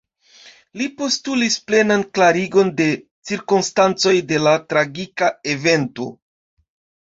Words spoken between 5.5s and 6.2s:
evento.